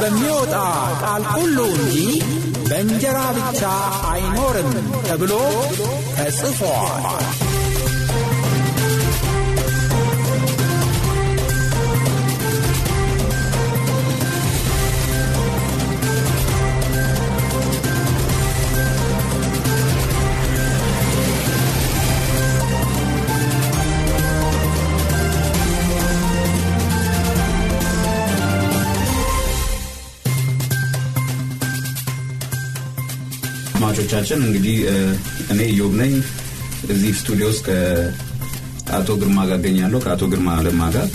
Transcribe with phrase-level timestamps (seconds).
[0.00, 0.54] በሚወጣ
[1.02, 1.96] ቃል ሁሉ እንጂ
[2.68, 3.62] በእንጀራ ብቻ
[4.10, 4.70] አይኖርም
[5.06, 5.32] ተብሎ
[6.16, 7.04] ተጽፏል።
[34.10, 34.76] አድማጮቻችን እንግዲህ
[35.52, 36.12] እኔ ኢዮብ ነኝ።
[36.92, 37.64] እዚህ ስቱዲዮ ውስጥ
[38.86, 41.08] ከአቶ ግርማ ጋር እገኛለሁ። ከአቶ ግርማ ለማ ጋር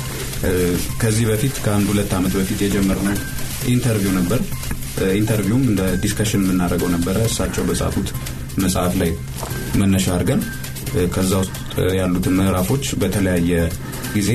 [1.02, 3.16] ከዚህ በፊት ከአንድ ሁለት ዓመት በፊት የጀመርነው
[3.74, 4.40] interview ነበር።
[5.20, 8.10] interview ም እንደ discussion የምናደርገው ነበረ። እሳቸው በጻፉት
[8.58, 9.12] መጽሐፍ ላይ
[9.82, 10.44] መነሻ አድርገን
[11.16, 11.56] ከዛ ውስጥ
[11.98, 13.52] ያሉትን ምዕራፎች በተለያየ
[14.16, 14.30] ጊዜ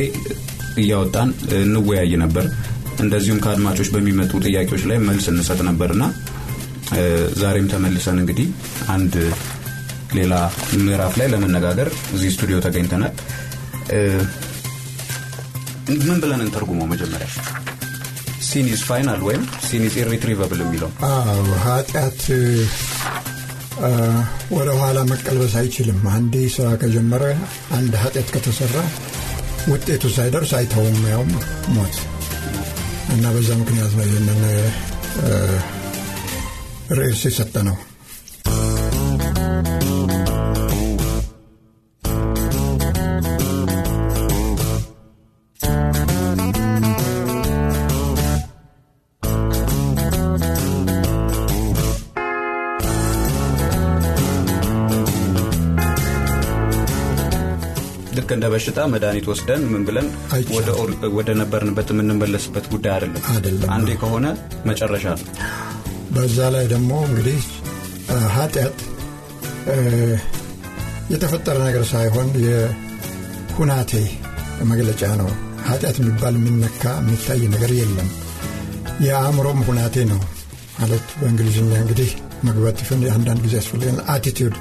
[0.83, 2.48] እያወጣን እንወያይ ነበር።
[3.05, 6.05] እንደዚሁም ከአድማጮች በሚመጡ ጥያቄዎች ላይ መልስ እንሰጥ ነበርና
[7.41, 8.48] ዛሬም ተመልሰን እንግዲህ
[8.89, 9.14] አንድ
[10.19, 10.34] ሌላ
[10.78, 13.14] ምዕራፍ ላይ ለመነጋገር እዚህ ስቱዲዮ ተገኝተናል።
[16.03, 16.86] ምን ብለን እንተርጉመው?
[16.92, 17.28] መጀመሪያ
[18.48, 20.91] sin is final ወይም sin is irretrievable የሚለው
[21.65, 22.21] ኃጢአት
[24.56, 27.25] ወደ ኋላ መቀልበስ አይችልም። አንዴ ስራ ከጀመረ
[27.78, 28.76] አንድ ኃጢአት ከተሰራ
[29.72, 31.32] ውጤቱ ሳይደርስ አይተውም፣ ያውም
[31.76, 31.97] ሞት
[33.15, 34.41] እና በዛ ምክንያት ነው ይህንን
[36.91, 37.76] ርዕስ የሰጠ ነው።
[58.19, 60.06] ልክ እንደ በሽታ መድኃኒት ወስደን ምን ብለን
[61.16, 64.26] ወደ ነበርንበት የምንመለስበት ጉዳይ አይደለም። አንዴ ከሆነ
[64.66, 65.26] መጨረሻ ነው።
[66.14, 67.41] በዛ ላይ ደግሞ እንግዲህ
[68.36, 68.78] ኃጢአት
[71.12, 73.92] የተፈጠረ ነገር ሳይሆን የሁናቴ
[74.70, 75.28] መግለጫ ነው።
[75.69, 78.08] ኃጢአት የሚባል የሚነካ የሚታይ ነገር የለም።
[79.06, 80.20] የአእምሮም ሁናቴ ነው
[80.78, 82.10] ማለት በእንግሊዝኛ እንግዲህ
[82.44, 84.56] መግባት ይፍን አንዳንድ ጊዜ ያስፈልገን አቲቲዩድ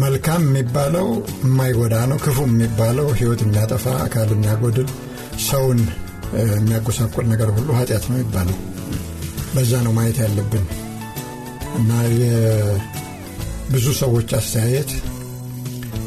[0.00, 1.06] መልካም የሚባለው
[1.44, 4.88] የማይጎዳ ነው። ክፉ የሚባለው ሕይወት የሚያጠፋ አካል የሚያጎድል
[5.46, 5.80] ሰውን
[6.52, 8.58] የሚያጎሳቆል ነገር ሁሉ ኃጢአት ነው ይባላል።
[9.56, 10.64] በዛ ነው ማየት ያለብን
[11.78, 11.90] እና
[12.20, 14.90] የብዙ ሰዎች አስተያየት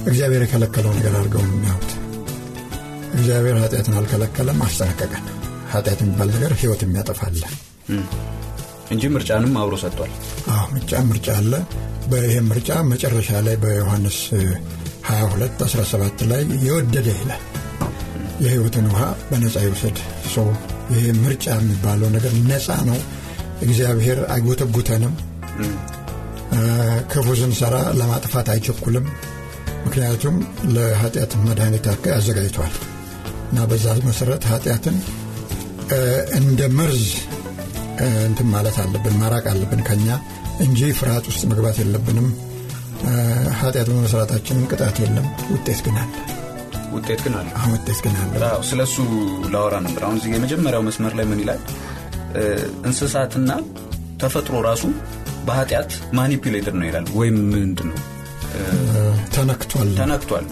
[0.10, 1.92] እግዚአብሔር የከለከለው ነገር አድርገው የሚያዩት።
[3.14, 5.26] እግዚአብሔር ኃጢአትን አልከለከለም፣ አስጠነቀቀን።
[5.74, 7.42] ኃጢአት የሚባል ነገር ሕይወት የሚያጠፋለ
[8.92, 10.12] እንጂ ምርጫንም አብሮ ሰጥቷል።
[10.74, 11.54] ምርጫ ምርጫ አለ።
[12.12, 14.18] በይህ ምርጫ መጨረሻ ላይ በዮሐንስ
[15.10, 17.44] 22 17 ላይ የወደደ ይላል
[18.44, 19.98] የሕይወትን ውሃ በነፃ ይውሰድ።
[20.34, 20.48] ሰው
[20.94, 23.00] ይሄ ምርጫ የሚባለው ነገር ነፃ ነው።
[23.66, 25.14] እግዚአብሔር አይጎተጉተንም።
[27.12, 29.06] ክፉ ስንሰራ ለማጥፋት አይቸኩልም።
[29.86, 30.36] ምክንያቱም
[30.76, 32.74] ለኃጢአት መድኃኒት አዘጋጅቷል
[33.50, 34.98] እና በዛ መሰረት ኃጢአትን
[36.40, 37.06] እንደ መርዝ
[38.26, 40.08] እንትን ማለት አለብን፣ ማራቅ አለብን ከኛ
[40.60, 42.28] እንጂ ፍርሃት ውስጥ መግባት የለብንም።
[43.60, 46.14] ኃጢአት በመስራታችንም ቅጣት የለም፣ ውጤት ግን አለ።
[46.96, 48.34] ውጤት ግን አለ። ውጤት ግን አለ።
[48.70, 48.98] ስለ እሱ
[49.54, 51.62] ላወራ ነበር። አሁን የመጀመሪያው መስመር ላይ ምን ይላል?
[52.86, 53.52] እንስሳትና
[54.22, 54.84] ተፈጥሮ ራሱ
[55.48, 58.00] በኃጢአት ማኒፕሌትድ ነው ይላል። ወይም ምንድን ነው
[59.36, 60.46] ተነክቷል፣ ተነክቷል፣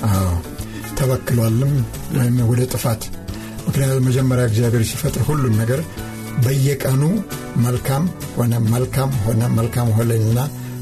[1.00, 1.74] ተበክሏልም
[2.18, 3.02] ወይም ወደ ጥፋት።
[3.68, 5.82] ምክንያቱም መጀመሪያ እግዚአብሔር ሲፈጥር ሁሉን ነገር
[6.46, 7.04] በየቀኑ
[7.66, 8.04] መልካም
[8.38, 10.40] ሆነ መልካም ሆነ መልካም ሆነና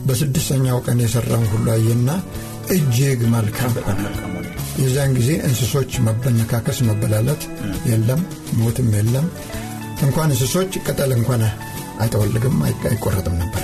[0.07, 2.09] በስድስተኛው ቀን የሰራውን ሁሉ አየና
[2.75, 4.03] እጅግ መልካም ሆነ።
[4.79, 7.43] የዚያን ጊዜ እንስሶች መበነካከስ፣ መበላለት
[7.89, 8.21] የለም፣
[8.53, 9.27] ሞትም የለም።
[10.01, 11.41] እንኳን እንስሶች ቅጠል እንኳን
[12.01, 12.55] አይጠወልግም፣
[12.89, 13.63] አይቆረጥም ነበር።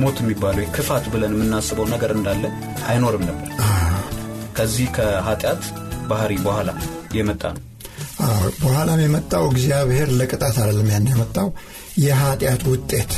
[0.00, 2.44] ሞት የሚባለው ክፋት ብለን የምናስበው ነገር እንዳለ
[2.88, 3.48] አይኖርም ነበር።
[4.56, 5.62] ከዚህ ከኃጢአት
[6.10, 6.70] ባህሪ በኋላ
[7.16, 7.62] የመጣ ነው።
[8.60, 11.48] በኋላም የመጣው እግዚአብሔር ለቅጣት አይደለም ያን የመጣው
[12.04, 13.12] የኃጢአት ውጤት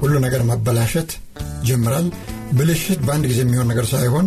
[0.00, 1.10] ሁሉ ነገር መበላሸት
[1.68, 2.06] ጀምራል።
[2.56, 4.26] ብልሽት በአንድ ጊዜ የሚሆን ነገር ሳይሆን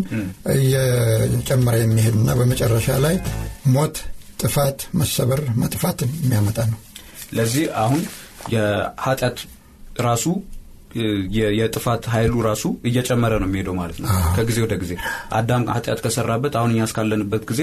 [0.55, 3.15] እየጨመረ የሚሄድና በመጨረሻ ላይ
[3.75, 3.97] ሞት፣
[4.39, 6.79] ጥፋት፣ መሰበር፣ መጥፋትን የሚያመጣ ነው።
[7.33, 8.01] ለዚህ አሁን
[8.53, 9.39] የኃጢአት
[10.01, 10.25] ራሱ
[11.57, 14.07] የጥፋት ኃይሉ ራሱ እየጨመረ ነው የሚሄደው ማለት ነው።
[14.37, 14.93] ከጊዜ ወደ ጊዜ
[15.31, 17.61] አዳም ኃጢአት ከሰራበት አሁን እኛ እስካለንበት ጊዜ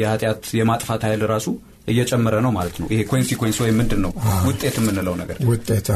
[0.00, 1.48] የኃጢአት የማጥፋት ኃይል ራሱ
[1.88, 4.12] እየጨመረ ነው ማለት ነው። ይሄ consequence ወይም ምንድን ነው?
[4.48, 5.88] ውጤት የምንለው ነገር። ውጤት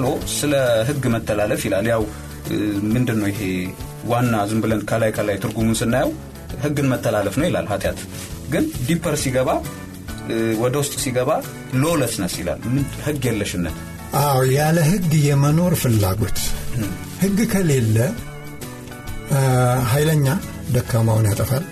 [0.00, 0.52] ቀጥሎ ስለ
[0.88, 2.02] ህግ መተላለፍ ይላል። ያው
[2.92, 3.40] ምንድን ነው ይሄ
[4.10, 6.10] ዋና ዝም ብለን ከላይ ከላይ ትርጉሙን ስናየው
[6.62, 7.98] ህግን መተላለፍ ነው ይላል ኃጢአት።
[8.52, 9.50] ግን deeper ሲገባ
[10.62, 11.30] ወደ ውስጥ ሲገባ
[11.82, 12.60] lawlessness ይላል።
[13.06, 13.76] ህግ የለሽነት?
[14.20, 16.38] አዎ ያለ ህግ የመኖር ፍላጎት።
[17.22, 17.96] ህግ ከሌለ
[19.92, 20.26] ኃይለኛ
[20.74, 21.64] ደካማውን ያጠፋል።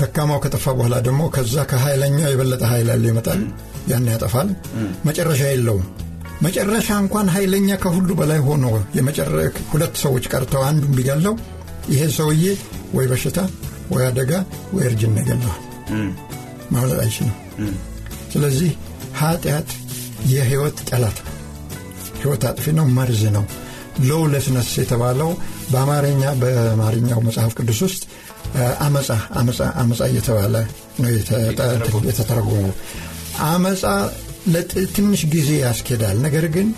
[0.00, 3.42] ደካማው ከጠፋ በኋላ ደግሞ ከዛ ከኃይለኛው የበለጠ ኃይል ያለ ይመጣል።
[3.90, 4.48] ያን ያጠፋል።
[5.06, 5.84] መጨረሻ የለውም
[6.44, 8.64] መጨረሻ እንኳን ኃይለኛ ከሁሉ በላይ ሆኖ
[9.72, 11.34] ሁለት ሰዎች ቀርተው አንዱን ቢገለው
[11.92, 12.44] ይሄ ሰውዬ
[12.96, 13.38] ወይ በሽታ
[13.92, 14.32] ወይ አደጋ
[14.74, 15.60] ወይ እርጅና ይገለዋል
[16.72, 17.36] ማምለጥ አይችልም።
[18.32, 18.70] ስለዚህ
[19.20, 19.70] ኃጢአት
[20.32, 21.32] የህይወት ጠላት ነው።
[22.20, 23.44] ህይወት አጥፊ ነው መርዝ ነው።
[24.08, 25.30] ሎውለስነስ የተባለው
[25.72, 28.02] በአማርኛ በአማርኛው መጽሐፍ ቅዱስ ውስጥ
[28.86, 29.08] አመፃ
[29.40, 30.54] አመፃ አመፃ እየተባለ
[31.00, 31.10] ነው
[32.08, 32.72] የተተረጎመው።
[33.46, 33.82] አመፃ
[34.52, 36.68] ለትንሽ ጊዜ ያስኬዳል። ነገር ግን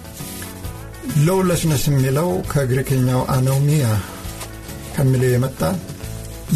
[1.26, 3.86] lawlessness የሚለው ከግሪክኛው አኖሚያ
[4.96, 5.60] ከሚለው የመጣ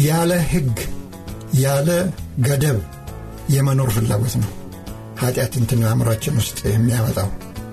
[0.05, 0.77] ያለ ህግ
[1.61, 1.89] ያለ
[2.47, 2.79] ገደብ
[3.55, 4.49] የመኖር ፍላጎት ነው።
[5.21, 7.29] ኃጢአት እንትን አእምሯችን ውስጥ የሚያመጣው።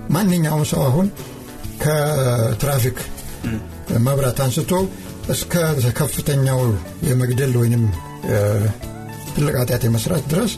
[0.09, 1.07] ማንኛውም ሰው አሁን
[1.83, 2.97] ከትራፊክ
[4.05, 4.71] መብራት አንስቶ
[5.29, 5.53] እስከ
[5.99, 6.59] ከፍተኛው
[7.09, 7.83] የመግደል ወይንም
[9.33, 10.53] ትልቅ ኃጢአት የመስራት ድረስ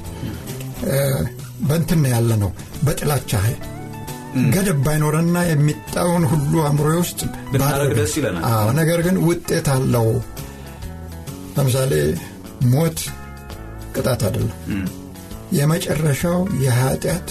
[1.68, 2.52] በንትን ያለ ነው
[2.86, 3.32] በጥላቻ
[4.54, 7.20] ገደብ ባይኖረና የሚጣውን ሁሉ አእምሮ ውስጥ
[7.98, 10.08] ደስ ይለናል። ነገር ግን ውጤት አለው።
[11.56, 11.94] ለምሳሌ
[12.74, 13.00] ሞት
[13.96, 14.58] ቅጣት አይደለም።
[15.58, 17.30] የመጨረሻው የኃጢአት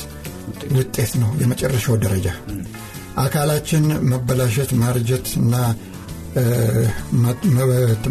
[0.76, 2.28] ውጤት ነው የመጨረሻው ደረጃ።
[3.22, 5.54] አካላችን መበላሸት ማርጀት እና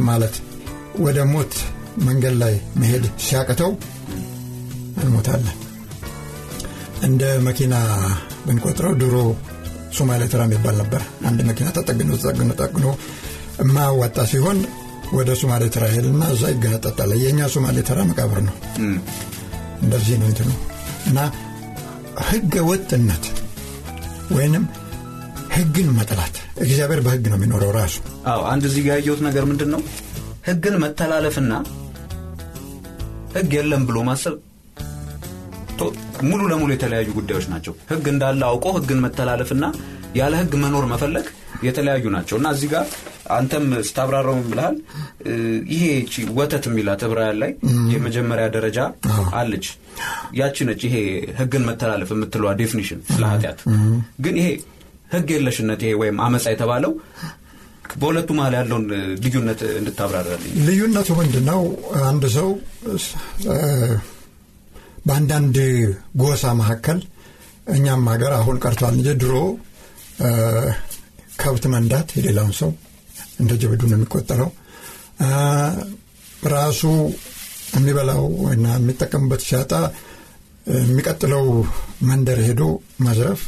[0.09, 0.35] ማለት
[0.99, 1.53] ወደ ሞት
[2.05, 3.71] መንገድ ላይ መሄድ ሲያቅተው
[5.01, 5.57] እንሞታለን
[7.07, 7.75] እንደ መኪና
[8.45, 9.15] ብንቆጥረው ድሮ
[9.97, 12.85] ሶማሌ ተራ የሚባል ነበር። አንድ መኪና ተጠግኖ ተጠግኖ ጠግኖ
[13.61, 14.57] የማያዋጣ ሲሆን
[15.17, 18.55] ወደ ሶማሌ ተራ ሄድና እዛ ይገነጠጣል። የእኛ ሶማሌ ተራ መቃብር ነው።
[19.81, 20.49] እንደዚህ ነው እንትኑ።
[21.09, 21.19] እና
[22.27, 23.25] ህገ ወጥነት
[24.31, 24.63] ወይንም
[25.55, 27.95] ህግን መጥላት እግዚአብሔር በህግ ነው የሚኖረው ራሱ።
[28.31, 29.81] አዎ አንድ እዚህ ጋር ያየሁት ነገር ምንድን ነው
[30.47, 31.53] ህግን መተላለፍና
[33.35, 34.35] ህግ የለም ብሎ ማሰብ
[36.29, 39.65] ሙሉ ለሙሉ የተለያዩ ጉዳዮች ናቸው። ህግ እንዳለ አውቆ ህግን መተላለፍና
[40.17, 41.25] ያለ ህግ መኖር መፈለግ
[41.63, 42.85] የተለያዩ ናቸው። እና እዚህ ጋር
[43.31, 44.75] አንተም ስታብራራው ብልሃል
[45.73, 45.83] ይሄ
[46.37, 47.51] ወተት የሚላት ዕብራውያን ላይ
[47.93, 48.79] የመጀመሪያ ደረጃ
[49.39, 49.65] አለች።
[50.39, 50.95] ያቺ ነች ይሄ
[51.39, 53.59] ህግን መተላለፍ የምትለዋ definition ስለ ኃጢአት።
[54.25, 54.47] ግን ይሄ
[55.13, 56.93] ህግ የለሽነት ይሄ ወይም አመፃ የተባለው
[57.99, 58.83] በሁለቱ መሀል ያለውን
[59.23, 61.61] ልዩነት እንድታብራራልኝ። ልዩነቱ ምንድን ነው
[62.09, 62.49] አንድ ሰው
[65.09, 65.57] በአንዳንድ
[66.21, 66.99] ጎሳ መካከል
[67.75, 69.35] እኛም ሀገር አሁን ቀርቷል እንጂ ድሮ
[71.41, 72.71] ከብት መንዳት የሌላውን ሰው
[73.41, 74.49] እንደ ጀብዱ ነው የሚቆጠረው።
[76.53, 76.81] ራሱ
[77.75, 78.23] የሚበላው
[78.53, 79.71] እና የሚጠቀምበት ሲያጣ
[80.79, 81.45] የሚቀጥለው
[82.09, 82.63] መንደር ሄዶ
[83.05, 83.41] መዝረፍ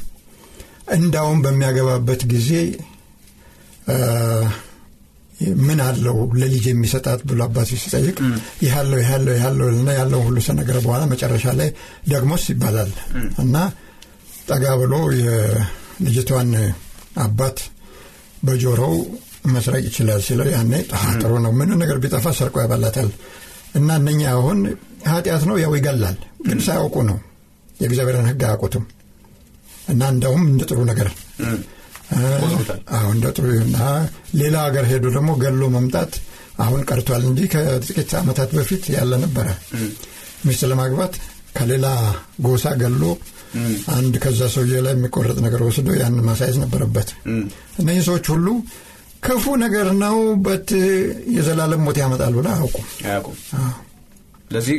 [0.95, 2.49] እንዳውም በሚያገባበት ጊዜ
[5.61, 8.15] ምን አለው ለልጅ የሚሰጣት ብሎ አባቱ ሲጠይቅ
[8.65, 11.69] ይሃለው ይሃለው ይሃለው ና ያለውን ሁሉ ሰነገረ በኋላ መጨረሻ ላይ
[12.09, 12.91] ደግሞስ ይባላል
[13.43, 13.55] እና
[14.49, 16.51] ጠጋ ብሎ የልጅቷን
[17.23, 17.57] አባት
[18.43, 18.95] በጆሮው
[19.47, 20.73] መስረቅ ይችላል ሲለው ያኔ
[21.21, 23.09] ጥሩ ነው ምን ነገር ቢጠፋ ሰርቆ ያበላታል
[23.75, 24.59] እና እነኛ አሁን
[25.11, 26.17] ኃጢአት ነው ያው ይገላል
[26.47, 27.17] ግን ሳያውቁ ነው
[27.75, 28.83] የእግዚአብሔርን ህግ አያውቁትም
[29.89, 31.07] እና እንደውም እንደ ጥሩ ነገር
[32.95, 33.77] አሁን እንደ ጥሩ እና
[34.39, 36.13] ሌላ ሀገር ሄዶ ደግሞ ገሎ መምጣት
[36.63, 39.47] አሁን ቀርቷል እንጂ ከጥቂት ዓመታት በፊት ያለ ነበረ።
[40.45, 41.13] ሚስት ለማግባት
[41.57, 41.87] ከሌላ
[42.45, 43.03] ጎሳ ገሎ
[43.95, 47.09] አንድ ከዛ ሰውዬ ላይ የሚቆረጥ ነገር ወስዶ ያን ማሳየት ነበረበት።
[47.81, 48.47] እነዚህ ሰዎች ሁሉ
[49.25, 50.15] ክፉ ነገር ነው
[50.45, 50.69] በት
[51.35, 53.35] የዘላለም ሞት ያመጣል ብለ አያውቁም። አያውቁም።
[54.45, 54.77] ስለዚህ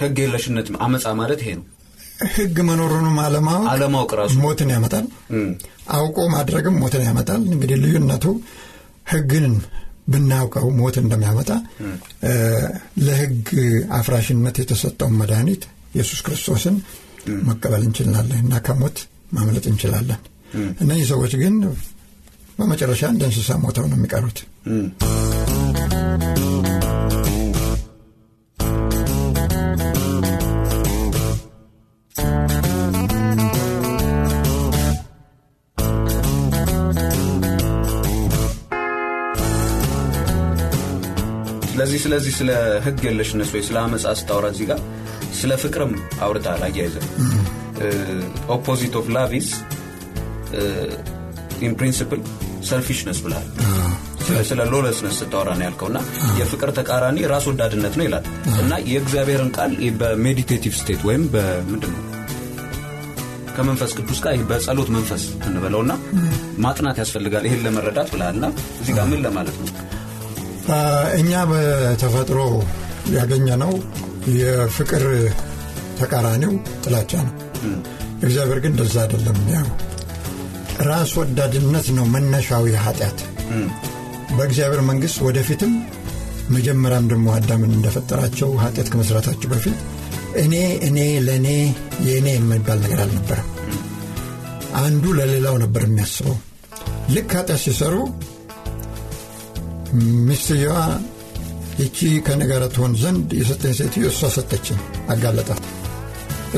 [0.00, 1.66] ህግ የለሽነት አመፃ ማለት ይሄ ነው
[2.34, 5.06] ህግ መኖሩንም አለማወቅ አለማወቅ ራሱ ሞትን ያመጣል።
[5.96, 8.24] አውቆ ማድረግም ሞትን ያመጣል። እንግዲህ ልዩነቱ
[9.06, 9.46] ህግን
[10.08, 11.50] ብናውቀው ሞት እንደሚያመጣ
[13.06, 13.48] ለህግ
[13.98, 15.62] አፍራሽነት የተሰጠውን መድኃኒት
[15.94, 16.76] ኢየሱስ ክርስቶስን
[17.48, 18.98] መቀበል እንችላለን እና ከሞት
[19.34, 20.20] ማምለጥ እንችላለን።
[20.82, 21.54] እነዚህ ሰዎች ግን
[22.58, 24.38] በመጨረሻ እንደ እንስሳ ሞተው ነው የሚቀሩት።
[41.98, 42.50] ስለዚህ ስለዚህ ስለ
[42.84, 43.62] ህግ የለሽነት ወይ?
[43.68, 44.80] ስለ አመፃ ስታወራ እዚህ ጋር
[45.38, 45.92] ስለ ፍቅርም
[46.24, 46.94] አውርተሃል አያይዘ
[48.54, 49.48] opposite of love is
[51.62, 52.20] in principle
[52.68, 53.46] selfishness ብልሃል
[54.48, 55.98] ስለ lawlessness ስታወራ ነው ያልከው እና
[56.40, 58.24] የፍቅር ተቃራኒ ራስ ወዳድነት ነው ይላል።
[58.62, 62.02] እና የእግዚአብሔርን ቃል በ meditative state ወይም በምንድን ነው?
[63.56, 65.92] ከመንፈስ ቅዱስ ጋር በጸሎት መንፈስ እንበለውና
[66.58, 68.46] ማጥናት ያስፈልጋል። ይህን ለመረዳት ብልሃልና
[68.80, 69.68] እዚህ ጋር ምን ለማለት ነው
[71.18, 72.38] እኛ በተፈጥሮ
[73.14, 73.72] ያገኘ ነው
[74.38, 75.04] የፍቅር
[76.00, 77.34] ተቃራኒው ጥላቻ ነው።
[78.22, 79.68] እግዚአብሔር ግን እንደዛ አይደለም። ያው
[80.88, 83.20] ራስ ወዳድነት ነው መነሻዊ ኃጢአት።
[84.36, 85.72] በእግዚአብሔር መንግሥት ወደፊትም
[86.50, 89.78] መጀመሪያም ደግሞ አዳምን እንደፈጠራቸው ኃጢአት ከመስራታቸው በፊት
[90.42, 90.54] እኔ
[90.86, 91.48] እኔ ለእኔ
[92.06, 93.48] የእኔ የሚባል ነገር አልነበረም።
[94.80, 96.36] አንዱ ለሌላው ነበር የሚያስበው።
[97.10, 97.94] ልክ ኃጢአት ሲሰሩ
[100.26, 100.76] ሚስትየዋ
[101.78, 104.78] ይቺ ከእኔ ጋር ትሆን ዘንድ የሰጠኝ ሴትዮ እሷ ሰጠችኝ፣
[105.12, 105.62] አጋለጣት።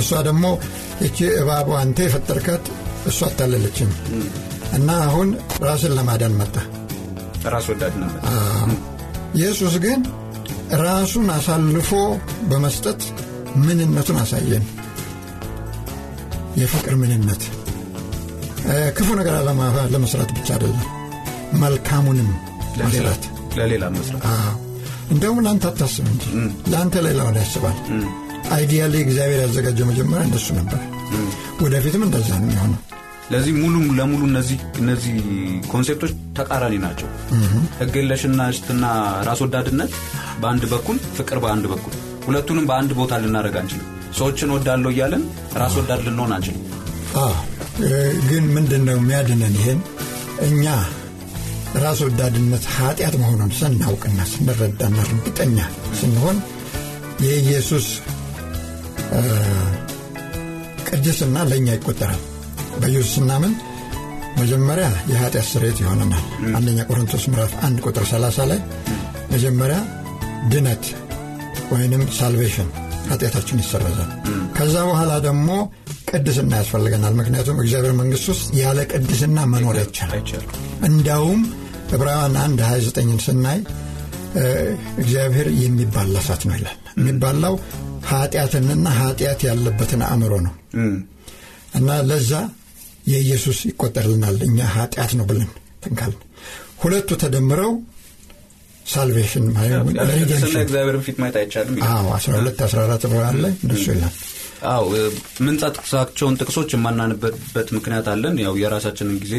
[0.01, 0.45] እሷ ደግሞ
[1.05, 2.65] ይቺ እባቧ አንተ የፈጠርካት
[3.11, 3.91] እሷ አታለለችኝ
[4.73, 5.29] እና አሁን
[5.65, 6.57] ራስን ለማዳን መጣ።
[7.53, 7.95] ራስ ወዳድ
[9.37, 10.01] ኢየሱስ ግን
[10.83, 11.91] ራሱን አሳልፎ
[12.51, 13.01] በመስጠት
[13.61, 14.65] ምንነቱን አሳየን።
[16.61, 17.43] የፍቅር ምንነት
[18.97, 19.35] ክፉ ነገር
[19.93, 20.87] ለመስራት ብቻ አይደለም፣
[21.63, 22.29] መልካሙንም
[23.59, 24.25] ለሌላ መስራት
[25.11, 26.25] እንደውም ለአንተ አታስብ እንጂ
[26.73, 27.77] ለአንተ ሌላውን ያስባል።
[28.53, 30.81] ideally እግዚአብሔር ያዘጋጀው መጀመሪያ እንደሱ ነበር።
[31.65, 32.79] ወደፊትም እንደዛ ነው የሚሆነው።
[33.31, 34.23] ለዚህ ሙሉ ለሙሉ
[34.81, 35.15] እነዚህ
[35.71, 37.09] concept ኦች ተቃራኒ ናቸው።
[37.81, 38.85] ህግ የለሽነትና
[39.29, 39.93] ራስ ወዳድነት
[40.41, 41.95] በአንድ በኩል፣ ፍቅር በአንድ በኩል፣
[42.27, 45.23] ሁለቱንም በአንድ ቦታ ልናደርግ አንችልም። ሰዎችን ወዳለው እያለን
[45.57, 46.65] ራስ ወዳድ ልንሆን አንችልም።
[48.29, 49.55] ግን ምንድን ነው የሚያድነን?
[49.61, 49.81] ይሄን
[50.47, 50.65] እኛ
[51.77, 55.59] ራስ ወዳድነት ኃጢአት መሆኑን ስናውቅና ስንረዳና እርግጠኛ
[56.01, 56.39] ስንሆን
[57.25, 57.87] የኢየሱስ
[60.91, 62.21] ቅድስና ለእኛ ይቆጠራል።
[62.81, 63.53] በኢየሱስ ስናምን
[64.39, 66.25] መጀመሪያ የኃጢአት ስርየት ይሆነናል።
[66.57, 68.61] አንደኛ ቆሮንቶስ ምዕራፍ አንድ ቁጥር 30 ላይ
[69.33, 69.79] መጀመሪያ
[70.53, 70.85] ድነት
[71.73, 72.69] ወይንም ሳልቬሽን
[73.11, 74.11] ኃጢአታችን ይሰረዛል።
[74.57, 75.49] ከዛ በኋላ ደግሞ
[76.11, 80.49] ቅድስና ያስፈልገናል። ምክንያቱም እግዚአብሔር መንግሥት ውስጥ ያለ ቅድስና መኖር አይቻልም።
[80.85, 81.41] እንዳውም
[81.93, 83.59] ዕብራውያን 1 29ን ስናይ
[85.03, 87.55] እግዚአብሔር የሚባላ እሳት ነው ይላል። የሚባላው
[88.11, 90.55] ኃጢአትንና ኃጢአት ያለበትን አእምሮ ነው
[91.75, 92.33] እና ለዛ
[93.11, 95.51] የኢየሱስ ይቆጠርልናል። እኛ ኃጢአት ነው ብለን
[95.85, 96.21] ትንካልን።
[96.83, 97.73] ሁለቱ ተደምረው
[98.87, 99.45] ሳልቬሽን
[100.61, 104.15] እግዚአብሔርን ፊት ማየት አይቻልም። 12 14 ብርሃን ላይ እንደሱ ይላል።
[104.71, 104.87] አዎ
[105.47, 109.35] ምንጠቅሳቸውን ጥቅሶች የማናንበት ምክንያት አለን። ያው የራሳችንን ጊዜ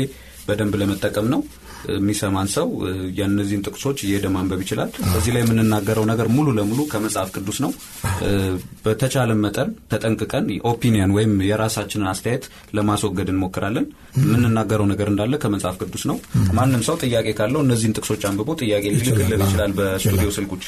[0.47, 1.41] በደንብ ለመጠቀም ነው።
[1.93, 2.67] የሚሰማን ሰው
[3.17, 7.71] የእነዚህን ጥቅሶች እየሄደ ማንበብ ይችላል። እዚህ ላይ የምንናገረው ነገር ሙሉ ለሙሉ ከመጽሐፍ ቅዱስ ነው።
[8.85, 12.45] በተቻለ መጠን ተጠንቅቀን ኦፒኒየን ወይም የራሳችንን አስተያየት
[12.77, 13.87] ለማስወገድ እንሞክራለን።
[14.21, 16.19] የምንናገረው ነገር እንዳለ ከመጽሐፍ ቅዱስ ነው።
[16.53, 20.65] ማንም ሰው ጥያቄ ካለው እነዚህን ጥቅሶች አንብቦ ጥያቄ ሊልክልን ይችላል በስቱዲዮ ስልኮች።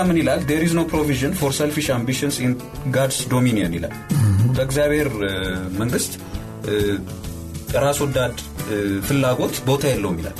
[0.00, 0.40] ጋር ምን ይላል?
[0.48, 2.52] there is no provision for selfish ambitions in
[2.94, 3.94] God's dominion ይላል።
[4.54, 5.08] በእግዚአብሔር
[5.80, 6.12] መንግስት
[7.76, 8.36] ራስ ወዳድ
[9.06, 10.36] ፍላጎት ቦታ የለውም ይላል።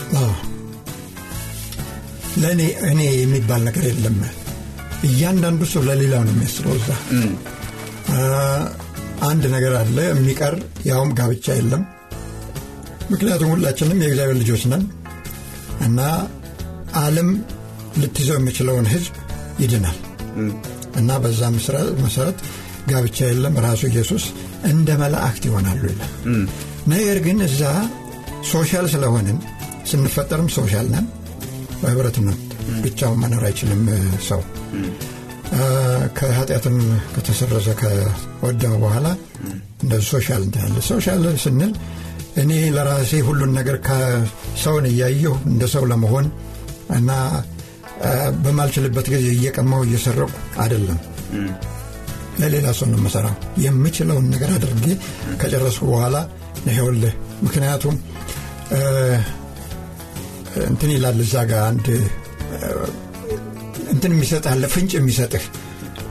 [2.42, 4.16] ለእኔ እኔ የሚባል ነገር የለም።
[5.08, 6.88] እያንዳንዱ ሰው ለሌላው ነው የሚያስበው። እዛ
[9.28, 10.54] አንድ ነገር አለ የሚቀር
[10.90, 11.82] ያውም ጋብቻ የለም።
[13.12, 14.84] ምክንያቱም ሁላችንም የእግዚአብሔር ልጆች ነን
[15.86, 16.00] እና
[17.00, 17.30] ዓለም
[18.00, 19.14] ልትይዘው የሚችለውን ህዝብ
[19.60, 19.98] ይድናል
[21.00, 21.40] እና በዛ
[22.00, 22.38] መሰረት
[22.90, 24.24] ጋብቻ የለም። ራሱ ኢየሱስ
[24.70, 26.12] እንደ መላእክት ይሆናሉ ይላል።
[26.92, 27.62] ነገር ግን እዛ
[28.50, 29.38] social ስለሆንን
[29.90, 31.06] ስንፈጠርም social ነን፣
[31.82, 32.36] በህብረት ነው
[32.82, 33.82] ብቻውን መኖር አይችልም
[34.28, 34.40] ሰው
[36.18, 36.76] ከኃጢአትም
[37.14, 39.06] ከተሰረዘ ከወደመ በኋላ
[39.82, 41.72] እንደ social እንትናለ social ስንል
[42.42, 46.26] እኔ ለራሴ ሁሉን ነገር ከሰውን እያየሁ እንደ ሰው ለመሆን
[46.98, 47.10] እና
[48.42, 50.30] በማልችልበት ጊዜ እየቀማው እየሰረቁ
[50.62, 50.99] አይደለም።
[52.40, 54.87] ለሌላ ሰው ነው የምሰራው። የምችለውን ነገር አድርጌ
[55.40, 56.16] ከጨረስኩ በኋላ
[56.69, 57.97] ይኸውልህ ምክንያቱም
[60.66, 61.87] እንትን ይላል እዛ ጋር አንድ
[63.92, 65.45] እንትን የሚሰጥህ ፍንጭ የሚሰጥህ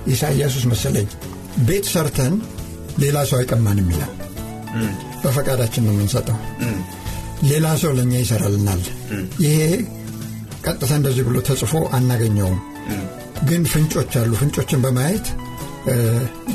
[0.08, 1.08] ኢሳያሱስ መሰለኝ።
[1.68, 2.34] ቤት ሰርተን
[3.00, 4.14] ሌላ ሰው አይቀማንም ይላል።
[5.24, 6.38] በፈቃዳችን ነው የምንሰጠው።
[7.44, 8.82] ሌላ ሰው ለእኛ ይሰራልናል።
[9.44, 9.58] ይሄ
[10.66, 12.60] ቀጥታ እንደዚህ ብሎ ተጽፎ አናገኘውም።
[13.50, 15.28] ግን ፍንጮች አሉ። ፍንጮችን በማየት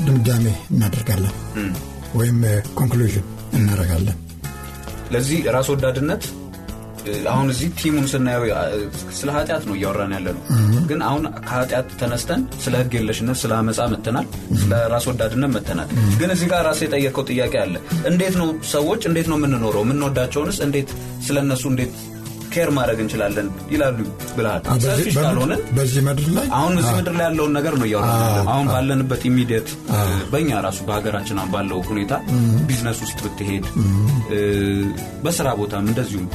[0.07, 1.35] ድምዳሜ እናደርጋለን።
[2.15, 2.39] ወይም
[2.79, 3.27] ኮንክሉዥን
[3.59, 4.19] እናደርጋለን።
[5.15, 6.25] ለዚህ ራስ ወዳድነት
[7.33, 8.45] አሁን እዚህ ቲሙን ስናየው
[9.17, 10.43] ስለ ኃጢአት ነው እያወራን ያለ ነው
[10.89, 14.27] ግን አሁን ከኃጢአት ተነስተን ስለ ህግ የለሽነት ስለ አመፃ መተናል
[14.63, 17.75] ስለ ራስ ወዳድነት መተናል ግን እዚህ ጋር ራስ የጠየቀው ጥያቄ አለ።
[18.11, 19.85] እንዴት ነው ሰዎች እንዴት ነው የምንኖረው?
[19.87, 20.91] የምንወዳቸውንስ እንዴት
[21.27, 21.93] ስለ እነሱ እንዴት
[22.55, 23.99] care ማድረግ እንችላለን ይላሉ
[24.37, 26.47] ብልሃል selfish ካልሆነ በዚህ ምድር ላይ?
[26.59, 28.11] አሁን እዚህ ምድር ላይ ያለውን ነገር ነው እያወራ
[28.53, 29.69] አሁን ባለንበት immediate
[30.33, 32.13] በእኛ ራሱ በሀገራችን ባለው ሁኔታ
[32.69, 33.65] ቢዝነስ ውስጥ ብትሄድ
[35.25, 36.27] በስራ ቦታም እንደዚሁም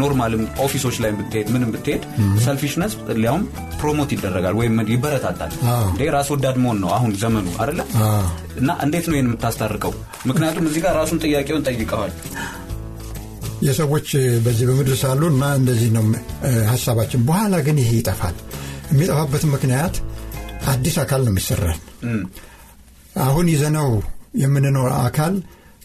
[0.00, 2.02] normal ም office ኦች ላይ ብትሄድ ምንም ብትሄድ
[2.46, 3.44] selfishness ሊያውም
[3.80, 5.52] promote ይደረጋል ወይም ይበረታታል።
[6.16, 7.80] ራስ ወዳድ መሆን ነው አሁን ዘመኑ አይደለ?
[8.60, 9.92] እና እንዴት ነው ይህን የምታስታርቀው?
[10.26, 12.12] ምክንያቱም እዚህ ጋር ራሱን ጥያቄውን ጠይቀዋል
[13.62, 14.08] የሰዎች
[14.44, 16.04] በዚህ በምድር ሳሉ እና እንደዚህ ነው
[16.70, 18.36] ሀሳባችን። በኋላ ግን ይሄ ይጠፋል።
[18.90, 19.94] የሚጠፋበትን ምክንያት
[20.66, 21.80] አዲስ አካል ነው የሚሰራል
[23.24, 23.88] አሁን ይዘነው
[24.42, 25.34] የምንኖር አካል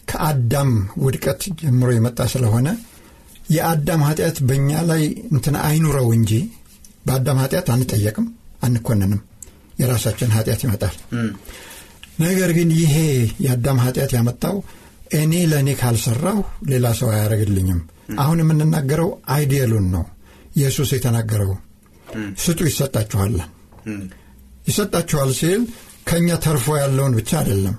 [0.08, 0.70] ከአዳም
[1.02, 2.68] ውድቀት ጀምሮ የመጣ ስለሆነ
[3.50, 6.32] የአዳም ኃጢአት በእኛ ላይ እንትን አይኑረው እንጂ
[7.06, 8.26] በአዳም ኃጢአት አንጠየቅም
[8.62, 9.20] አንኮንንም
[9.80, 10.96] የራሳችን ኃጢአት ይመጣል።
[12.20, 12.94] ነገር ግን ይሄ
[13.44, 14.56] የአዳም ኃጢአት ያመጣው
[15.10, 16.38] እኔ ለእኔ ካልሰራሁ
[16.70, 17.80] ሌላ ሰው አያደረግልኝም
[18.22, 20.04] አሁን የምንናገረው አይዲየሉን ነው።
[20.56, 21.50] ኢየሱስ የተናገረው
[22.44, 23.34] ስጡ ይሰጣችኋል።
[24.68, 25.62] ይሰጣችኋል ሲል
[26.08, 27.76] ከእኛ ተርፎ ያለውን ብቻ አይደለም።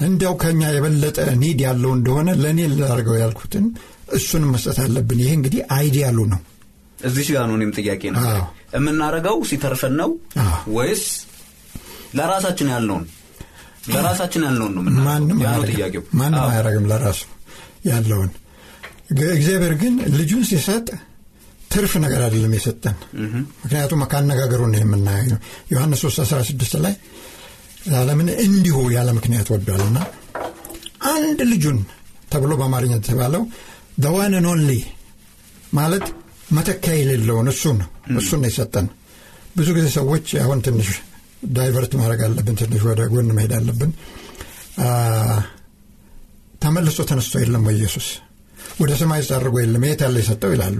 [0.00, 3.64] እንዲያው ከእኛ የበለጠ need ያለው እንደሆነ ለእኔ ላርገው ያልኩትን
[4.12, 6.40] እሱንም መስጠት አለብን። ይሄ እንግዲህ ideal ኡ ነው።
[7.04, 8.22] እዚህ ጋር ነው እኔም ጥያቄ ነው።
[8.74, 10.10] የምናደርገው ሲተርፈን ነው
[10.76, 11.04] ወይስ
[12.18, 13.04] ለራሳችን ያለውን
[13.84, 15.38] ለራሳችን ያለውን ነው ማንም
[15.70, 17.20] ጥያቄው። ማንም አያረግም ለራሱ
[17.86, 18.30] ያለውን።
[19.32, 20.86] እግዚአብሔር ግን ልጁን ሲሰጥ
[21.72, 22.96] ትርፍ ነገር አይደለም የሰጠን።
[23.62, 25.38] ምክንያቱም ካነጋገሩ ነው የምናየው።
[25.72, 26.94] ዮሐንስ 3 16 ላይ
[27.98, 29.98] ዓለምን እንዲሁ ያለ ምክንያት ወዷልና
[31.12, 31.78] አንድ ልጁን
[32.32, 33.42] ተብሎ በአማርኛ የተባለው
[33.98, 34.72] the one and only
[35.72, 36.04] ማለት
[36.50, 37.88] መተኪያ የሌለውን እሱ ነው።
[38.18, 38.86] እሱ ነው የሰጠን።
[39.56, 40.88] ብዙ ጊዜ ሰዎች አሁን ትንሽ
[41.56, 43.92] divert ማድረግ አለብን ትንሽ ወደ ጎን መሄድ አለብን።
[46.62, 48.06] ተመልሶ ተነስቶ የለም ወይ ኢየሱስ?
[48.80, 50.78] ወደ ሰማይ አርጎ የለም የት ያለ የሰጠው ይላሉ።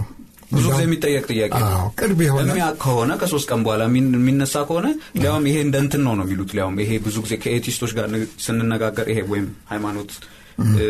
[0.53, 1.53] ብዙ ጊዜ የሚጠየቅ ጥያቄ
[2.01, 2.49] ቅርብ የሆነ
[2.83, 4.87] ከሆነ ከሶስት ቀን በኋላ የሚነሳ ከሆነ
[5.21, 8.07] ሊያውም ይሄ እንደ እንትን ነው ነው የሚሉት ሊያውም። ይሄ ብዙ ጊዜ ከ atheist ኦች ጋር
[8.47, 10.11] ስንነጋገር ይሄ ወይም ሃይማኖት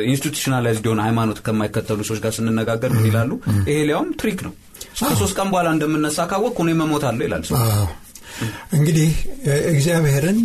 [0.09, 3.31] institutionalized የሆነ ሃይማኖት ከማይከተሉ ሰዎች ጋር ስንነጋገር ምን ይላሉ?
[3.69, 4.55] ይሄ ሊያውም trick ነው።
[5.03, 7.57] ከሶስት ቀን በኋላ እንደምነሳ ካወቅኩ እኔ መሞታለሁ ይላል ሰው
[8.73, 9.11] እንግዲህ
[9.73, 10.39] እግዚአብሔርን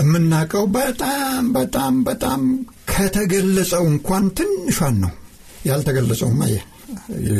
[0.00, 2.42] የምናውቀው በጣም በጣም በጣም
[2.92, 5.12] ከተገለጸው እንኳን ትንሿን ነው።
[5.66, 6.42] ያልተገለጸውማ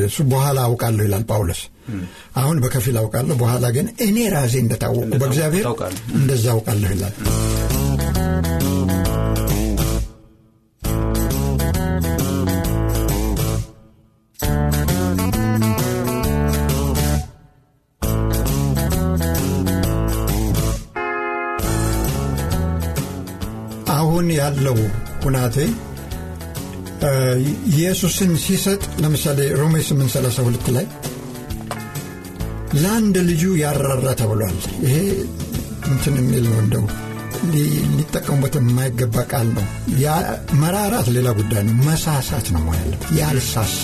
[0.04, 1.62] እሱ በኋላ አውቃለሁ ይላል ጳውሎስ።
[2.36, 5.66] አሁን በከፊል አውቃለሁ በኋላ ግን እኔ ራሴ እንደታወቁ በእግዚአብሔር
[6.18, 7.14] እንደዛ አውቃለሁ ይላል
[24.20, 24.78] አሁን ያለው
[25.22, 25.54] ሁናቴ
[27.70, 30.86] ኢየሱስን ሲሰጥ ለምሳሌ ሮሜ 832 ላይ
[32.76, 34.96] ለአንድ ልጁ ያልራራ ተብሏል። ይሄ
[35.90, 36.84] እንትን የሚል ነው እንደው
[37.94, 39.66] ሊጠቀሙበት የማይገባ ቃል ነው።
[40.62, 43.82] መራራት ሌላ ጉዳይ ነው። መሳሳት ነው ያለው ያልሳሳ።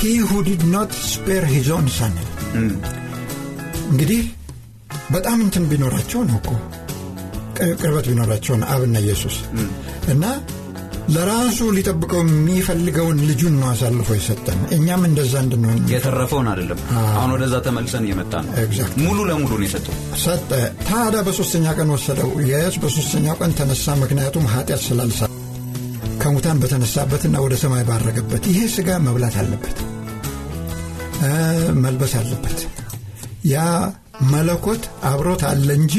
[0.00, 2.16] he who did not spare his own son
[3.86, 4.24] እንግዲህ
[5.10, 6.50] በጣም እንትን ቢኖራቸው ነው እኮ
[7.80, 9.36] ቅርበት ቢኖራቸውን አብና ኢየሱስ
[10.12, 10.24] እና
[11.14, 16.80] ለራሱ ሊጠብቀው የሚፈልገውን ልጁን ነው አሳልፎ የሰጠን። እኛም እንደዛ እንድንሆን የተረፈውን አይደለም።
[17.12, 18.52] አሁን ወደዛ ተመልሰን እየመጣ ነው።
[19.04, 19.94] ሙሉ ለሙሉ ነው የሰጠው።
[20.24, 20.50] ሰጠ።
[20.84, 25.20] ታዲያ በሶስተኛ ቀን ወሰደው። የስ በሶስተኛው ቀን ተነሳ ምክንያቱም ኃጢአት ስላልሳ
[26.22, 29.76] ከሙታን በተነሳበትና ወደ ሰማይ ባረገበት ይሄ ስጋ መብላት አለበት
[31.78, 32.58] መልበስ አለበት።
[33.48, 33.58] ያ
[34.30, 35.94] መለኮት አብሮት አለ እንጂ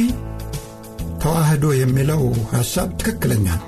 [1.21, 2.21] ተዋህዶ የሚለው
[2.53, 3.67] ሀሳብ ትክክለኛ ነው።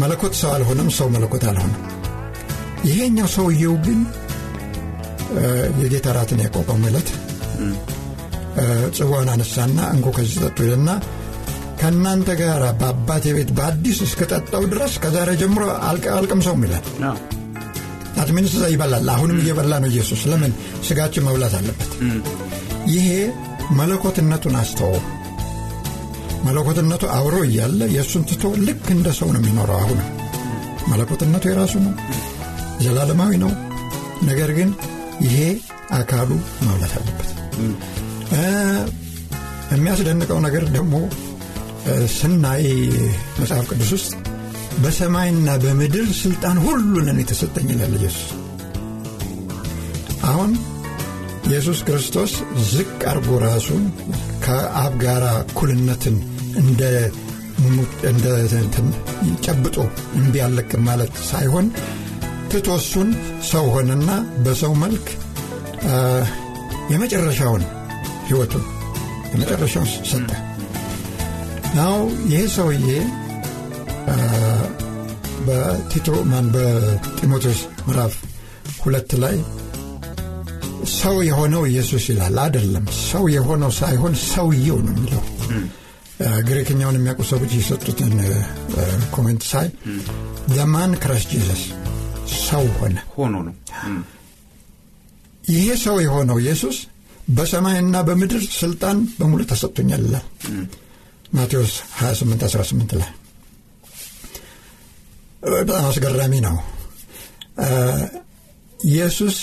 [0.00, 1.82] መለኮት ሰው አልሆነም ሰው መለኮት አልሆነም።
[2.86, 4.00] ይሄኛው ሰውየው ግን
[5.82, 7.08] የጌታ ራትን ያቋቋሙ ዕለት
[8.96, 10.90] ጽዋን አነሳና እንኮ ከዚህ ጠጡ ይልና
[11.80, 15.64] ከእናንተ ጋር በአባቴ ቤት በአዲስ እስከጠጣው ድረስ ከዛሬ ጀምሮ
[16.14, 16.84] አልቀምሰውም ይላል።
[18.20, 20.52] አትሚንስ እዛ ይበላል። አሁንም እየበላ ነው ኢየሱስ። ለምን?
[20.86, 21.90] ስጋችን መብላት አለበት።
[22.92, 23.08] ይሄ
[23.78, 24.98] መለኮትነቱን አስተወው
[26.44, 30.00] መለኮትነቱ አብሮ እያለ የእሱን ትቶ ልክ እንደ ሰው ነው የሚኖረው አሁን።
[30.90, 31.94] መለኮትነቱ የራሱ ነው
[32.84, 33.52] ዘላለማዊ ነው።
[34.22, 34.70] ነገር ግን
[35.24, 35.36] ይሄ
[35.96, 36.30] አካሉ
[36.64, 37.30] መብላት አለበት።
[39.72, 40.94] የሚያስደንቀው ነገር ደግሞ
[42.14, 42.64] ስናይ
[43.40, 44.12] መጽሐፍ ቅዱስ ውስጥ
[44.82, 48.26] በሰማይና በምድር ስልጣን ሁሉንን የተሰጠኝ ይላል ኢየሱስ።
[50.26, 50.50] አሁን
[51.48, 52.32] ኢየሱስ ክርስቶስ
[52.70, 53.82] ዝቅ አርጎ ራሱን
[54.46, 56.16] ከአብ ጋር እኩልነትን
[56.60, 56.82] እንደ
[59.46, 59.76] ጨብጦ
[60.18, 61.66] እምቢ አለቅም ማለት ሳይሆን
[62.50, 63.08] ትቶሱን
[63.50, 64.10] ሰው ሆነና
[64.44, 65.06] በሰው መልክ
[66.92, 67.64] የመጨረሻውን
[68.26, 68.64] ህይወቱን
[69.32, 70.30] የመጨረሻውን ሰጠ።
[71.76, 71.96] now
[72.32, 72.90] ይህ ሰውዬ
[75.46, 78.14] በቲቶ ማን በጢሞቴዎስ ምዕራፍ
[78.82, 79.36] ሁለት ላይ
[80.96, 85.22] ሰው የሆነው ኢየሱስ ይላል። አይደለም። ሰው የሆነው ሳይሆን ሰውየው ነው የሚለው።
[86.46, 88.14] ግሪክኛውን የሚያውቁ ሰዎች የሰጡትን
[89.14, 89.66] comment ሳይ
[90.54, 91.62] the man Christ Jesus
[92.42, 93.54] ሰው ሆነ። ሆኖ ነው።
[95.50, 96.76] ይሄ ሰው የሆነው ኢየሱስ
[97.30, 100.26] በሰማይና በምድር ስልጣን በሙሉ ተሰጥቶኛል ይላል።
[101.32, 103.10] ማቴዎስ 28 18 ላይ።
[105.52, 106.56] በጣም አስገራሚ ነው።
[108.86, 109.36] ኢየሱስ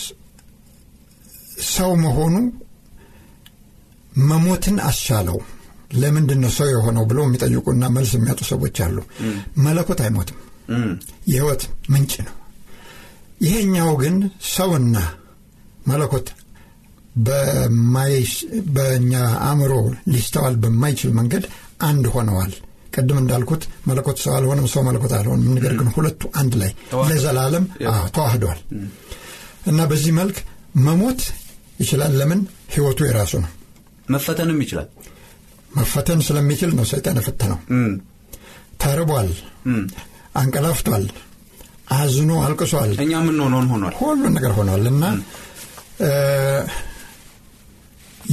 [1.69, 2.35] ሰው መሆኑ
[4.23, 5.37] መሞትን አስቻለው።
[5.93, 8.97] ለምንድን ነው ሰው የሆነው ብለው የሚጠይቁና መልስ የሚያጡ ሰዎች አሉ።
[9.65, 10.37] መለኮት አይሞትም።
[11.31, 12.35] የህይወት ምንጭ ነው።
[13.41, 14.15] ይሄኛው ግን
[14.53, 14.95] ሰውና
[15.87, 16.27] መለኮት
[18.75, 19.13] በእኛ
[19.47, 19.73] አእምሮ
[20.13, 21.43] ሊስተዋል በማይችል መንገድ
[21.87, 22.53] አንድ ሆነዋል።
[22.95, 26.71] ቅድም እንዳልኩት መለኮት ሰው አልሆነም ሰው መለኮት አልሆነም። ነገር ግን ሁለቱ አንድ ላይ
[27.09, 27.65] ለዘላለም
[28.15, 28.59] ተዋህደዋል።
[29.67, 30.37] እና በዚህ መልክ
[30.85, 31.21] መሞት
[31.79, 32.41] ይችላል። ለምን?
[32.73, 33.51] ህይወቱ የራሱ ነው።
[34.09, 34.89] መፈተንም ይችላል።
[35.75, 37.59] መፈተን ስለሚችል ነው ሰይጣን የፈተነው።
[38.81, 39.29] ተርቧል።
[40.35, 41.05] አንቀላፍቷል።
[41.95, 43.93] አዝኖ አልቅሷል። እኛ የምንሆነውን ሆኗል?
[43.99, 45.03] ሁሉን ነገር ሆኗል እና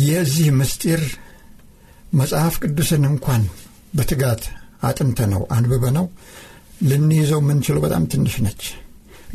[0.03, 1.03] የዚህ ምስጢር
[2.15, 3.43] መጽሐፍ ቅዱስን እንኳን
[3.97, 4.43] በትጋት
[4.83, 6.07] አጥንተ ነው አንብበ ነው
[6.83, 8.63] ልንይዘው የምንችለው በጣም ትንሽ ነች።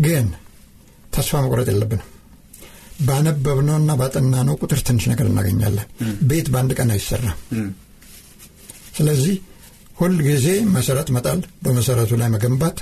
[0.05, 0.25] ግን
[1.13, 2.09] ተስፋ መቁረጥ የለብንም
[2.99, 5.87] ባነበብነውና ባጠናነው ቁጥር ትንሽ ነገር እናገኛለን።
[6.29, 7.37] ቤት በአንድ ቀን አይሰራም።
[8.97, 9.35] ስለዚህ
[9.97, 12.77] ሁል ጊዜ መሰረት መጣል በመሰረቱ ላይ መገንባት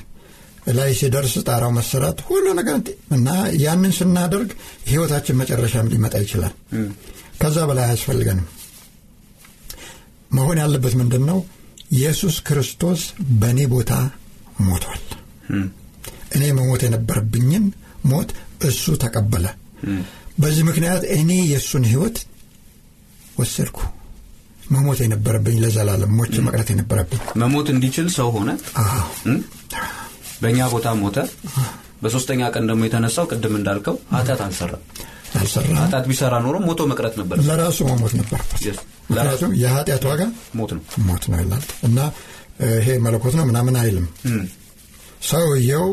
[0.78, 2.76] ላይ ሲደርስ ጣራው መሰራት ሁሉ ነገር
[3.16, 3.30] እና
[3.64, 4.50] ያንን ስናደርግ
[4.90, 6.54] ህይወታችን መጨረሻም ሊመጣ ይችላል።
[7.42, 8.48] ከዛ በላይ አያስፈልገንም።
[10.32, 11.40] መሆን ያለበት ምንድን ነው
[11.96, 13.02] ኢየሱስ ክርስቶስ
[13.42, 13.92] በእኔ ቦታ
[14.62, 15.02] ሞቷል።
[16.36, 17.66] እኔ መሞት የነበረብኝን
[18.12, 18.30] ሞት
[18.66, 19.46] እሱ ተቀበለ
[20.40, 22.18] በዚህ ምክንያት እኔ የእሱን ህይወት
[23.38, 23.80] ወሰድኩ።
[24.72, 28.50] መሞት የነበረብኝ ለዘላለም ሞች መቅረት የነበረብኝ። መሞት እንዲችል ሰው ሆነ?
[30.42, 31.18] በእኛ ቦታ ሞተ?
[32.04, 34.72] በሶስተኛ ቀን ደግሞ የተነሳው ቅድም እንዳልከው ኃጢአት አልሰራ
[35.36, 38.64] አልሰራ ኃጢአት ቢሰራ ኖሮ ሞቶ መቅረት ነበር። ለራሱ መሞት ነበረበት።
[39.10, 40.22] ምክንያቱም የኃጢአት ዋጋ
[40.58, 42.00] ሞት ነው። ሞት ነው ይላል። እና
[42.74, 44.08] ይሄ መለኮት ነው ምናምን አይልም።
[45.30, 45.88] ሰውየው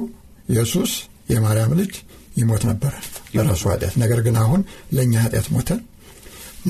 [0.49, 0.93] ኢየሱስ
[1.31, 1.93] የማርያም ልጅ
[2.37, 2.93] ይሞት ነበረ
[3.35, 4.61] ለራሱ ኃጢአት። ነገር ግን አሁን
[4.93, 5.71] ለእኛ ኃጢአት ሞተ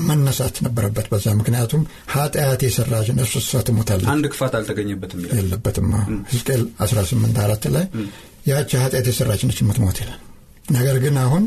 [0.01, 1.81] መነሳት ነበረበት በዛ ምክንያቱም
[2.13, 5.89] ኃጢአት የሰራች ነፍስ እሷ ትሞታለች። አንድ ክፋት አልተገኘበትም የለበትም።
[6.31, 7.85] ሕዝቅኤል 18 አራት ላይ
[8.47, 10.21] ያቺ ኃጢአት የሰራች ነች የምትሞት ይላል።
[10.71, 11.43] ነገር ግን አሁን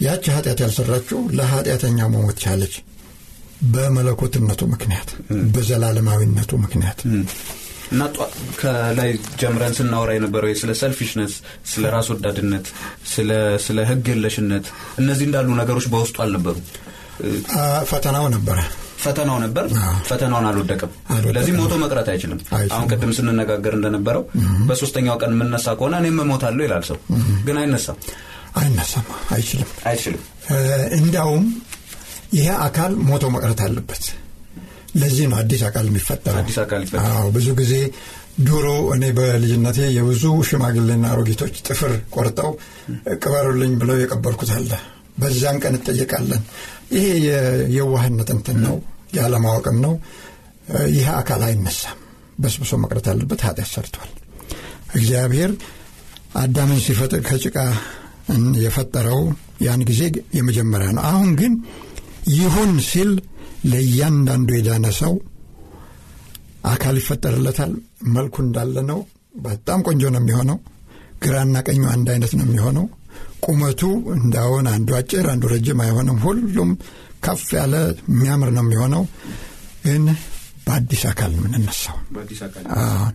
[0.00, 2.76] ያቺ ኃጢአት ያልሰራችው ለኃጢአተኛው መሞት ቻለች።
[3.72, 5.08] በመለኮትነቱ ምክንያት
[5.54, 7.00] በዘላለማዊነቱ ምክንያት
[7.92, 8.02] እና
[8.60, 11.34] ከላይ ጀምረን ስናወራ የነበረው ስለ ሰልፊሽነስ
[11.70, 12.66] ስለ ራስ ወዳድነት
[13.64, 14.66] ስለ ህግ የለሽነት
[14.98, 16.56] እነዚህ እንዳሉ ነገሮች በውስጡ አልነበሩ
[17.90, 18.58] ፈተናው ነበረ።
[19.02, 19.64] ፈተናው ነበር።
[20.08, 20.90] ፈተናውን አልወደቅም
[21.36, 22.40] ለዚህ ሞቶ መቅረት አይችልም።
[22.70, 24.22] አሁን ቅድም ስንነጋገር እንደነበረው
[24.68, 26.98] በሶስተኛው ቀን የምነሳ ከሆነ እኔም እሞታለሁ ይላል ሰው።
[27.46, 27.98] ግን አይነሳም።
[28.60, 30.22] አይነሳም አይችልም። አይችልም።
[30.98, 31.44] እንዲያውም
[32.32, 34.04] ይሄ አካል ሞቶ መቅረት አለበት
[34.94, 37.74] ለዚህ ነው አዲስ አካል የሚፈጠረው አዲስ አካል ይፈጠራል አዎ ብዙ ጊዜ
[38.40, 42.50] ድሮ እኔ በልጅነቴ የብዙ ሽማግሌና አሮጊቶች ጥፍር ቆርጠው
[43.18, 44.70] ቅበሩልኝ ብለው የቀበርኩት አለ
[45.16, 46.42] በዛን ቀን እጠየቃለን።
[46.94, 47.06] ይሄ
[47.76, 48.76] የዋህነት እንትን ነው፣
[49.16, 49.94] ያለማወቅም ነው።
[50.90, 51.98] ይህ አካል አይነሳም።
[52.38, 54.10] በስብሶ መቅረት አለበት። ኃጢአት ሰርቷል።
[54.94, 55.50] እግዚአብሔር
[56.40, 57.56] አዳምን ሲፈጥር ከጭቃ
[58.64, 59.20] የፈጠረው
[59.62, 60.02] ያን ጊዜ
[60.36, 61.52] የመጀመሪያ ነው። አሁን ግን
[62.34, 63.10] ይሁን ሲል
[63.70, 65.12] ለእያንዳንዱ የዳነ ሰው
[66.70, 67.72] አካል ይፈጠርለታል።
[68.14, 69.00] መልኩ እንዳለ ነው።
[69.44, 70.58] በጣም ቆንጆ ነው የሚሆነው።
[71.24, 72.86] ግራና ቀኙ አንድ አይነት ነው የሚሆነው።
[73.46, 73.82] ቁመቱ
[74.16, 76.70] እንዳሆን አንዱ አጭር አንዱ ረጅም አይሆንም። ሁሉም
[77.24, 77.74] ከፍ ያለ
[78.10, 79.04] የሚያምር ነው የሚሆነው።
[79.84, 80.04] ግን
[80.66, 81.96] በአዲስ አካል የምንነሳው
[82.78, 83.14] አሁን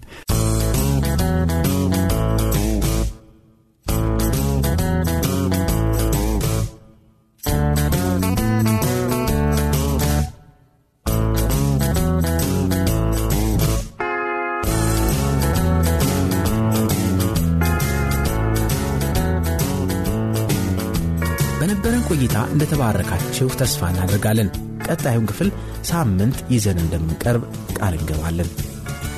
[22.56, 24.50] እንደተባረካችሁ ተስፋ እናደርጋለን።
[24.86, 25.50] ቀጣዩን ክፍል
[25.90, 27.44] ሳምንት ይዘን እንደምንቀርብ
[27.78, 28.50] ቃል እንገባለን።